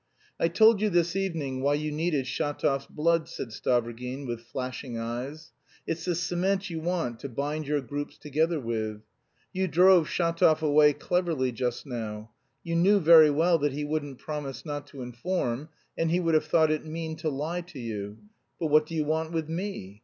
[0.39, 5.51] "I told you this evening why you needed Shatov's blood," said Stavrogin, with flashing eyes.
[5.85, 9.03] "It's the cement you want to bind your groups together with.
[9.53, 12.31] You drove Shatov away cleverly just now.
[12.63, 16.45] You knew very well that he wouldn't promise not to inform and he would have
[16.45, 18.17] thought it mean to lie to you.
[18.59, 19.99] But what do you want with me?